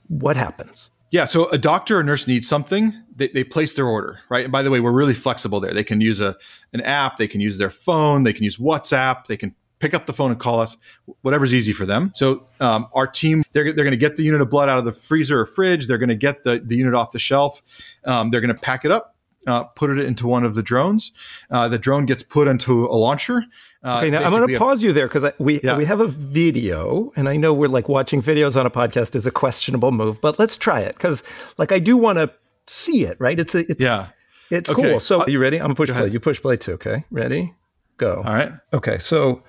What 0.08 0.36
happens? 0.36 0.90
Yeah, 1.14 1.26
so 1.26 1.48
a 1.50 1.58
doctor 1.58 2.00
or 2.00 2.02
nurse 2.02 2.26
needs 2.26 2.48
something, 2.48 2.92
they, 3.14 3.28
they 3.28 3.44
place 3.44 3.76
their 3.76 3.86
order, 3.86 4.18
right? 4.30 4.42
And 4.42 4.50
by 4.50 4.64
the 4.64 4.70
way, 4.72 4.80
we're 4.80 4.90
really 4.90 5.14
flexible 5.14 5.60
there. 5.60 5.72
They 5.72 5.84
can 5.84 6.00
use 6.00 6.20
a 6.20 6.36
an 6.72 6.80
app, 6.80 7.18
they 7.18 7.28
can 7.28 7.40
use 7.40 7.56
their 7.56 7.70
phone, 7.70 8.24
they 8.24 8.32
can 8.32 8.42
use 8.42 8.56
WhatsApp, 8.56 9.26
they 9.26 9.36
can 9.36 9.54
pick 9.78 9.94
up 9.94 10.06
the 10.06 10.12
phone 10.12 10.32
and 10.32 10.40
call 10.40 10.58
us, 10.58 10.76
whatever's 11.22 11.54
easy 11.54 11.72
for 11.72 11.86
them. 11.86 12.10
So 12.16 12.44
um, 12.58 12.88
our 12.94 13.06
team, 13.06 13.44
they're, 13.52 13.72
they're 13.72 13.84
going 13.84 13.92
to 13.92 13.96
get 13.96 14.16
the 14.16 14.24
unit 14.24 14.40
of 14.40 14.50
blood 14.50 14.68
out 14.68 14.78
of 14.78 14.86
the 14.86 14.92
freezer 14.92 15.38
or 15.38 15.46
fridge. 15.46 15.86
They're 15.86 15.98
going 15.98 16.08
to 16.08 16.16
get 16.16 16.42
the, 16.42 16.60
the 16.64 16.74
unit 16.74 16.94
off 16.94 17.12
the 17.12 17.20
shelf. 17.20 17.62
Um, 18.04 18.30
they're 18.30 18.40
going 18.40 18.52
to 18.52 18.60
pack 18.60 18.84
it 18.84 18.90
up, 18.90 19.13
uh, 19.46 19.64
put 19.64 19.90
it 19.90 19.98
into 19.98 20.26
one 20.26 20.44
of 20.44 20.54
the 20.54 20.62
drones. 20.62 21.12
Uh, 21.50 21.68
the 21.68 21.78
drone 21.78 22.06
gets 22.06 22.22
put 22.22 22.48
into 22.48 22.86
a 22.86 22.96
launcher. 22.96 23.44
Uh, 23.82 23.98
okay, 23.98 24.10
now 24.10 24.22
I'm 24.22 24.30
going 24.30 24.48
to 24.48 24.58
pause 24.58 24.82
you 24.82 24.92
there 24.92 25.08
because 25.08 25.30
we 25.38 25.60
yeah. 25.62 25.76
we 25.76 25.84
have 25.84 26.00
a 26.00 26.06
video, 26.06 27.12
and 27.16 27.28
I 27.28 27.36
know 27.36 27.52
we're 27.52 27.68
like 27.68 27.88
watching 27.88 28.22
videos 28.22 28.58
on 28.58 28.66
a 28.66 28.70
podcast 28.70 29.14
is 29.14 29.26
a 29.26 29.30
questionable 29.30 29.92
move, 29.92 30.20
but 30.20 30.38
let's 30.38 30.56
try 30.56 30.80
it 30.80 30.94
because 30.96 31.22
like 31.58 31.72
I 31.72 31.78
do 31.78 31.96
want 31.96 32.18
to 32.18 32.32
see 32.66 33.04
it. 33.04 33.16
Right? 33.20 33.38
It's 33.38 33.54
a, 33.54 33.70
it's 33.70 33.82
yeah, 33.82 34.08
it's 34.50 34.70
okay. 34.70 34.90
cool. 34.90 35.00
So 35.00 35.20
are 35.20 35.30
you 35.30 35.38
ready? 35.38 35.58
I'm 35.58 35.64
gonna 35.64 35.74
push 35.74 35.90
play. 35.90 36.08
You 36.08 36.20
push 36.20 36.40
play 36.40 36.56
too. 36.56 36.72
Okay, 36.72 37.04
ready? 37.10 37.52
Go. 37.96 38.22
All 38.24 38.34
right. 38.34 38.52
Okay, 38.72 38.98
so 38.98 39.42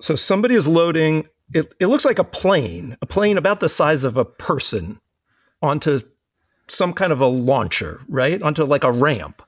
so 0.00 0.14
somebody 0.14 0.54
is 0.54 0.68
loading. 0.68 1.26
It 1.52 1.74
it 1.80 1.86
looks 1.86 2.04
like 2.04 2.18
a 2.18 2.24
plane, 2.24 2.96
a 3.02 3.06
plane 3.06 3.36
about 3.36 3.60
the 3.60 3.68
size 3.68 4.04
of 4.04 4.16
a 4.16 4.24
person, 4.24 5.00
onto 5.62 6.00
some 6.70 6.92
kind 6.92 7.12
of 7.12 7.20
a 7.20 7.26
launcher, 7.26 8.00
right? 8.08 8.40
Onto 8.42 8.64
like 8.64 8.84
a 8.84 8.92
ramp. 8.92 9.42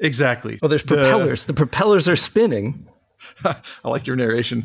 Exactly. 0.00 0.58
Oh, 0.62 0.68
there's 0.68 0.82
propellers. 0.82 1.44
The, 1.44 1.52
the 1.52 1.56
propellers 1.56 2.08
are 2.08 2.16
spinning. 2.16 2.88
I 3.44 3.54
like 3.84 4.06
your 4.06 4.16
narration. 4.16 4.64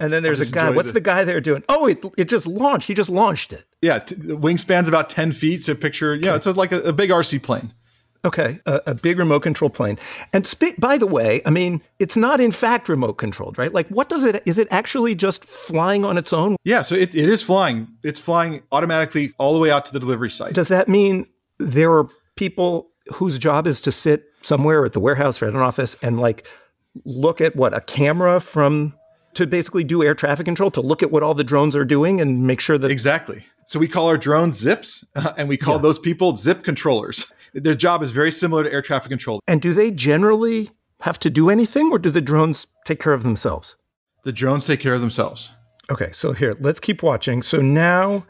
and 0.00 0.12
then 0.12 0.22
there's 0.22 0.40
a 0.40 0.50
guy. 0.50 0.70
What's 0.70 0.88
the... 0.88 0.94
the... 0.94 1.00
guy 1.00 1.24
there 1.24 1.40
doing? 1.40 1.64
Oh, 1.68 1.86
it, 1.86 2.04
it 2.16 2.28
just 2.28 2.46
launched. 2.46 2.86
He 2.86 2.94
just 2.94 3.10
launched 3.10 3.52
it. 3.52 3.64
Yeah, 3.82 3.98
t- 3.98 4.14
wingspan's 4.14 4.88
about 4.88 5.10
ten 5.10 5.32
feet. 5.32 5.62
So 5.62 5.74
picture, 5.74 6.14
yeah, 6.14 6.36
it's 6.36 6.46
a, 6.46 6.52
like 6.52 6.70
a, 6.70 6.80
a, 6.82 6.92
big 6.92 7.10
RC 7.10 7.42
plane. 7.42 7.72
Okay, 8.24 8.60
a, 8.66 8.80
a 8.86 8.94
big 8.94 9.18
remote 9.18 9.40
control 9.40 9.68
plane. 9.68 9.98
And 10.32 10.46
sp- 10.46 10.78
by 10.78 10.96
the 10.96 11.06
way, 11.06 11.42
I 11.44 11.50
mean 11.50 11.82
it's 11.98 12.16
not 12.16 12.40
in 12.40 12.52
fact 12.52 12.88
remote 12.88 13.14
controlled, 13.14 13.58
right? 13.58 13.72
Like, 13.72 13.88
what 13.88 14.08
does 14.08 14.24
it? 14.24 14.42
Is 14.46 14.58
it 14.58 14.68
actually 14.70 15.14
just 15.14 15.44
flying 15.44 16.04
on 16.04 16.16
its 16.16 16.32
own? 16.32 16.56
Yeah, 16.64 16.82
so 16.82 16.94
it, 16.94 17.14
it 17.14 17.28
is 17.28 17.42
flying. 17.42 17.88
It's 18.04 18.18
flying 18.20 18.62
automatically 18.70 19.32
all 19.38 19.52
the 19.52 19.58
way 19.58 19.70
out 19.70 19.84
to 19.86 19.92
the 19.92 20.00
delivery 20.00 20.30
site. 20.30 20.54
Does 20.54 20.68
that 20.68 20.88
mean 20.88 21.26
there 21.58 21.92
are 21.92 22.08
people 22.36 22.90
whose 23.12 23.38
job 23.38 23.66
is 23.66 23.80
to 23.82 23.92
sit 23.92 24.24
somewhere 24.42 24.84
at 24.84 24.92
the 24.92 25.00
warehouse 25.00 25.42
or 25.42 25.46
at 25.46 25.54
an 25.54 25.60
office 25.60 25.96
and 26.02 26.20
like 26.20 26.46
look 27.04 27.40
at 27.40 27.56
what 27.56 27.74
a 27.74 27.80
camera 27.80 28.40
from 28.40 28.94
to 29.34 29.46
basically 29.46 29.82
do 29.82 30.02
air 30.02 30.14
traffic 30.14 30.44
control 30.44 30.70
to 30.70 30.80
look 30.80 31.02
at 31.02 31.10
what 31.10 31.22
all 31.22 31.34
the 31.34 31.44
drones 31.44 31.74
are 31.74 31.84
doing 31.84 32.20
and 32.20 32.46
make 32.46 32.60
sure 32.60 32.76
that 32.78 32.90
exactly 32.90 33.44
so 33.72 33.78
we 33.78 33.88
call 33.88 34.06
our 34.06 34.18
drones 34.18 34.58
zips 34.58 35.02
uh, 35.16 35.32
and 35.38 35.48
we 35.48 35.56
call 35.56 35.76
yeah. 35.76 35.82
those 35.82 35.98
people 35.98 36.36
zip 36.36 36.62
controllers 36.62 37.32
their 37.54 37.74
job 37.74 38.02
is 38.02 38.10
very 38.10 38.30
similar 38.30 38.62
to 38.62 38.72
air 38.72 38.82
traffic 38.82 39.08
control 39.08 39.40
and 39.48 39.62
do 39.62 39.72
they 39.72 39.90
generally 39.90 40.70
have 41.00 41.18
to 41.18 41.30
do 41.30 41.48
anything 41.48 41.90
or 41.90 41.98
do 41.98 42.10
the 42.10 42.20
drones 42.20 42.66
take 42.84 43.00
care 43.00 43.14
of 43.14 43.22
themselves 43.22 43.76
the 44.24 44.32
drones 44.32 44.66
take 44.66 44.78
care 44.78 44.94
of 44.94 45.00
themselves 45.00 45.50
okay 45.90 46.10
so 46.12 46.32
here 46.32 46.54
let's 46.60 46.78
keep 46.78 47.02
watching 47.02 47.42
so 47.42 47.60
now 47.60 48.24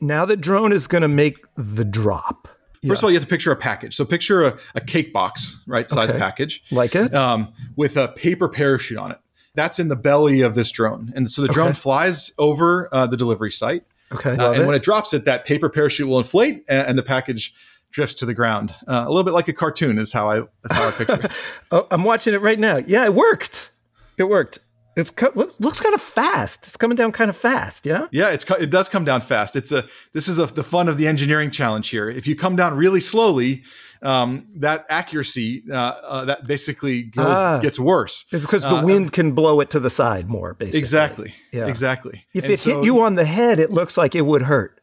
now 0.00 0.24
the 0.24 0.36
drone 0.36 0.72
is 0.72 0.88
going 0.88 1.02
to 1.02 1.08
make 1.08 1.38
the 1.56 1.84
drop 1.84 2.48
First 2.86 2.90
yeah. 2.90 2.92
of 3.00 3.04
all, 3.04 3.10
you 3.10 3.16
have 3.16 3.24
to 3.24 3.28
picture 3.28 3.50
a 3.50 3.56
package. 3.56 3.96
So 3.96 4.04
picture 4.04 4.44
a, 4.44 4.58
a 4.76 4.80
cake 4.80 5.12
box, 5.12 5.64
right? 5.66 5.90
Size 5.90 6.10
okay. 6.10 6.18
package. 6.20 6.62
Like 6.70 6.94
it? 6.94 7.12
Um, 7.12 7.52
with 7.74 7.96
a 7.96 8.06
paper 8.06 8.48
parachute 8.48 8.98
on 8.98 9.10
it. 9.10 9.18
That's 9.56 9.80
in 9.80 9.88
the 9.88 9.96
belly 9.96 10.42
of 10.42 10.54
this 10.54 10.70
drone. 10.70 11.12
And 11.16 11.28
so 11.28 11.42
the 11.42 11.48
drone 11.48 11.70
okay. 11.70 11.78
flies 11.78 12.30
over 12.38 12.88
uh, 12.94 13.08
the 13.08 13.16
delivery 13.16 13.50
site. 13.50 13.82
Okay. 14.12 14.36
Uh, 14.36 14.52
and 14.52 14.62
it. 14.62 14.66
when 14.66 14.74
it 14.74 14.82
drops 14.82 15.12
it, 15.12 15.24
that 15.24 15.44
paper 15.44 15.68
parachute 15.68 16.08
will 16.08 16.18
inflate 16.18 16.64
and, 16.68 16.88
and 16.88 16.98
the 16.98 17.02
package 17.02 17.54
drifts 17.90 18.14
to 18.16 18.26
the 18.26 18.34
ground. 18.34 18.74
Uh, 18.86 19.04
a 19.06 19.08
little 19.08 19.24
bit 19.24 19.34
like 19.34 19.48
a 19.48 19.52
cartoon 19.52 19.98
is 19.98 20.12
how 20.12 20.30
I, 20.30 20.40
is 20.40 20.72
how 20.72 20.88
I 20.88 20.90
picture 20.92 21.20
it. 21.24 21.32
oh, 21.72 21.86
I'm 21.90 22.04
watching 22.04 22.34
it 22.34 22.40
right 22.40 22.58
now. 22.58 22.76
Yeah, 22.76 23.04
it 23.04 23.14
worked. 23.14 23.70
It 24.16 24.24
worked. 24.24 24.58
It's 24.98 25.12
looks 25.60 25.80
kind 25.80 25.94
of 25.94 26.02
fast. 26.02 26.66
It's 26.66 26.76
coming 26.76 26.96
down 26.96 27.12
kind 27.12 27.30
of 27.30 27.36
fast. 27.36 27.86
Yeah. 27.86 28.08
Yeah, 28.10 28.30
it's 28.30 28.44
it 28.50 28.70
does 28.70 28.88
come 28.88 29.04
down 29.04 29.20
fast. 29.20 29.54
It's 29.54 29.70
a 29.70 29.86
this 30.12 30.26
is 30.26 30.40
a, 30.40 30.46
the 30.46 30.64
fun 30.64 30.88
of 30.88 30.98
the 30.98 31.06
engineering 31.06 31.50
challenge 31.50 31.88
here. 31.88 32.10
If 32.10 32.26
you 32.26 32.34
come 32.34 32.56
down 32.56 32.76
really 32.76 32.98
slowly, 32.98 33.62
um, 34.02 34.46
that 34.56 34.86
accuracy 34.88 35.62
uh, 35.70 35.74
uh, 35.74 36.24
that 36.24 36.48
basically 36.48 37.02
goes 37.02 37.38
ah, 37.38 37.58
gets 37.60 37.78
worse. 37.78 38.26
It's 38.32 38.44
because 38.44 38.62
the 38.62 38.76
uh, 38.76 38.84
wind 38.84 39.12
can 39.12 39.32
blow 39.32 39.60
it 39.60 39.70
to 39.70 39.80
the 39.80 39.90
side 39.90 40.28
more. 40.28 40.54
Basically. 40.54 40.80
Exactly. 40.80 41.34
Yeah. 41.52 41.68
Exactly. 41.68 42.26
If 42.34 42.44
and 42.44 42.52
it 42.54 42.58
so, 42.58 42.76
hit 42.76 42.84
you 42.84 43.00
on 43.00 43.14
the 43.14 43.24
head, 43.24 43.60
it 43.60 43.70
looks 43.70 43.96
like 43.96 44.16
it 44.16 44.22
would 44.22 44.42
hurt. 44.42 44.77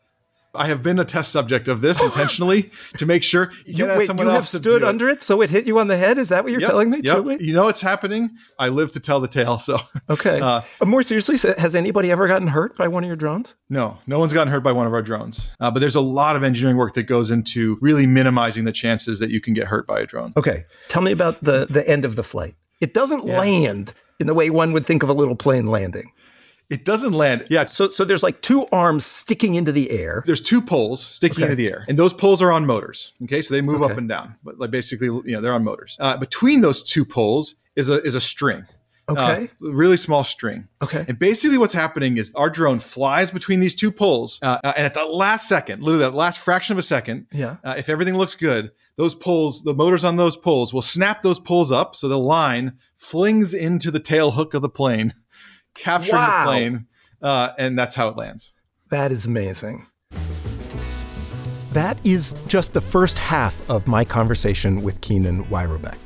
I 0.58 0.68
have 0.68 0.82
been 0.82 1.00
a 1.00 1.06
test 1.06 1.32
subject 1.32 1.68
of 1.68 1.82
this 1.82 2.02
intentionally 2.10 2.72
to 2.98 3.06
make 3.06 3.24
sure 3.24 3.52
you, 3.66 3.86
wait, 3.86 4.08
you 4.08 4.30
have 4.30 4.44
stood 4.44 4.84
under 4.84 5.10
it. 5.10 5.22
so 5.22 5.42
it 5.42 5.50
hit 5.50 5.66
you 5.66 5.80
on 5.80 5.88
the 5.88 5.98
head. 5.98 6.18
Is 6.18 6.30
that 6.30 6.44
what 6.44 6.52
you're 6.52 6.62
yep, 6.62 6.70
telling 6.70 6.90
me? 6.90 7.02
Yep. 7.04 7.16
Truly? 7.16 7.44
You 7.44 7.54
know 7.54 7.68
it's 7.68 7.82
happening. 7.82 8.32
I 8.60 8.70
live 8.70 8.92
to 8.94 9.00
tell 9.00 9.20
the 9.20 9.28
tale. 9.28 9.60
So 9.60 9.80
okay. 10.10 10.40
Uh, 10.40 10.62
More 10.86 11.04
seriously, 11.04 11.38
has 11.58 11.76
anybody 11.76 12.12
ever 12.12 12.28
gotten 12.28 12.48
hurt 12.48 12.78
by 12.78 12.88
one 12.88 13.04
of 13.04 13.08
your 13.08 13.16
drones? 13.16 13.56
No, 13.70 13.98
no 14.08 14.20
one's 14.20 14.34
gotten 14.34 14.52
hurt 14.52 14.62
by 14.62 14.72
one 14.72 14.88
of 14.88 14.94
our 14.94 15.02
drones. 15.02 15.52
Uh, 15.60 15.72
but 15.72 15.80
there's 15.80 15.96
a 15.96 16.02
lot 16.02 16.36
of 16.36 16.44
engineering 16.44 16.78
work 16.78 16.94
that 16.94 17.04
goes 17.04 17.32
into 17.32 17.78
really 17.82 18.08
minimizing 18.08 18.66
the 18.66 18.72
chances 18.72 19.20
that 19.20 19.30
you 19.30 19.42
can 19.42 19.54
get 19.54 19.68
hurt 19.68 19.88
by 19.88 20.00
a 20.00 20.06
drone. 20.06 20.34
Okay, 20.38 20.66
tell 20.90 21.02
me 21.02 21.12
about 21.12 21.44
the 21.44 21.66
the 21.70 21.88
end 21.88 22.06
of 22.06 22.16
the 22.16 22.24
flight. 22.24 22.56
It 22.82 22.94
doesn't 22.94 23.26
yeah. 23.26 23.40
land 23.40 23.94
in 24.20 24.28
the 24.28 24.34
way 24.34 24.50
one 24.50 24.74
would 24.74 24.86
think 24.86 25.04
of 25.04 25.10
a 25.10 25.14
little 25.14 25.36
plane 25.36 25.68
landing. 25.68 26.12
It 26.70 26.86
doesn't 26.86 27.14
land. 27.14 27.46
Yeah. 27.50 27.66
So 27.66 27.90
so 27.90 28.06
there's 28.06 28.24
like 28.24 28.42
two 28.42 28.66
arms 28.72 29.06
sticking 29.06 29.56
into 29.56 29.72
the 29.72 29.92
air. 29.92 30.24
There's 30.26 30.42
two 30.42 30.62
poles 30.62 31.06
sticking 31.06 31.44
okay. 31.44 31.52
into 31.52 31.56
the 31.56 31.68
air, 31.68 31.86
and 31.88 31.98
those 31.98 32.14
poles 32.14 32.42
are 32.42 32.52
on 32.52 32.66
motors. 32.66 33.14
Okay, 33.24 33.42
so 33.42 33.54
they 33.54 33.62
move 33.62 33.82
okay. 33.82 33.92
up 33.92 33.98
and 33.98 34.10
down, 34.10 34.36
but 34.44 34.60
like 34.60 34.72
basically, 34.72 35.08
you 35.08 35.34
know, 35.34 35.42
they're 35.42 35.54
on 35.54 35.64
motors. 35.64 35.98
Uh, 36.00 36.18
between 36.18 36.62
those 36.62 36.84
two 36.84 37.06
poles 37.06 37.56
is 37.76 37.90
a 37.90 38.02
is 38.04 38.16
a 38.16 38.22
string. 38.22 38.66
Okay. 39.08 39.44
Uh, 39.44 39.48
really 39.72 39.98
small 39.98 40.24
string. 40.24 40.68
Okay. 40.82 41.06
And 41.08 41.20
basically, 41.20 41.58
what's 41.58 41.74
happening 41.74 42.18
is 42.18 42.34
our 42.36 42.50
drone 42.50 42.80
flies 42.80 43.30
between 43.30 43.60
these 43.60 43.76
two 43.76 43.92
poles, 43.92 44.40
uh, 44.42 44.58
uh 44.64 44.74
and 44.76 44.86
at 44.86 44.94
the 44.94 45.06
last 45.06 45.48
second, 45.48 45.84
literally 45.84 46.06
the 46.06 46.12
last 46.12 46.40
fraction 46.40 46.74
of 46.74 46.80
a 46.80 46.84
second, 46.84 47.28
yeah. 47.32 47.58
Uh, 47.64 47.76
if 47.78 47.88
everything 47.88 48.16
looks 48.16 48.36
good, 48.36 48.72
those 48.98 49.14
poles, 49.14 49.64
the 49.64 49.76
motors 49.76 50.04
on 50.04 50.16
those 50.16 50.36
poles, 50.36 50.74
will 50.74 50.82
snap 50.82 51.22
those 51.22 51.38
poles 51.38 51.72
up, 51.72 51.96
so 51.96 52.08
the 52.08 52.18
line 52.18 52.74
flings 52.98 53.54
into 53.54 53.92
the 53.92 54.00
tail 54.00 54.32
hook 54.32 54.54
of 54.54 54.62
the 54.62 54.70
plane, 54.70 55.14
capturing 55.76 56.22
wow. 56.22 56.40
the 56.40 56.46
plane 56.46 56.88
uh, 57.22 57.54
and 57.58 57.78
that's 57.78 57.96
how 57.96 58.08
it 58.10 58.18
lands. 58.18 58.54
That 58.92 59.12
is 59.12 59.26
amazing. 59.26 59.88
That 61.72 61.98
is 62.06 62.36
just 62.48 62.74
the 62.74 62.82
first 62.82 63.18
half 63.18 63.70
of 63.70 63.88
my 63.88 64.06
conversation 64.06 64.82
with 64.82 65.02
Keenan 65.02 65.44
Wyrobek. 65.46 65.98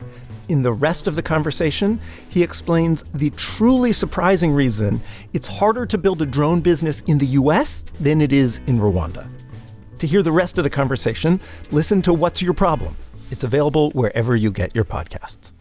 In 0.48 0.64
the 0.64 0.72
rest 0.72 1.06
of 1.06 1.16
the 1.16 1.22
conversation, 1.22 2.00
he 2.30 2.42
explains 2.42 3.04
the 3.14 3.30
truly 3.32 3.94
surprising 3.94 4.52
reason 4.52 5.00
it's 5.34 5.48
harder 5.48 5.86
to 5.86 5.98
build 5.98 6.24
a 6.24 6.26
drone 6.26 6.62
business 6.62 7.02
in 7.02 7.20
the 7.20 7.28
US 7.28 7.86
than 8.00 8.20
it 8.20 8.34
is 8.34 8.62
in 8.66 8.80
Rwanda. 8.80 9.28
To 10.00 10.08
hear 10.08 10.24
the 10.24 10.32
rest 10.32 10.58
of 10.58 10.64
the 10.64 10.70
conversation, 10.70 11.40
listen 11.72 12.02
to 12.04 12.14
What's 12.14 12.42
Your 12.42 12.54
Problem? 12.54 12.96
It's 13.30 13.44
available 13.44 13.92
wherever 13.92 14.36
you 14.36 14.52
get 14.52 14.74
your 14.74 14.86
podcasts. 14.86 15.54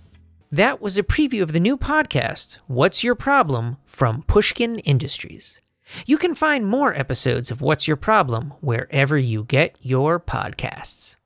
That 0.50 0.80
was 0.80 0.96
a 0.96 1.02
preview 1.02 1.42
of 1.42 1.52
the 1.52 1.60
new 1.60 1.76
podcast, 1.76 2.56
What's 2.68 3.04
Your 3.04 3.14
Problem, 3.14 3.76
from 3.84 4.22
Pushkin 4.22 4.78
Industries. 4.78 5.60
You 6.06 6.16
can 6.16 6.34
find 6.34 6.66
more 6.66 6.94
episodes 6.94 7.50
of 7.50 7.60
What's 7.60 7.86
Your 7.86 7.98
Problem 7.98 8.54
wherever 8.62 9.18
you 9.18 9.44
get 9.44 9.76
your 9.82 10.18
podcasts. 10.18 11.17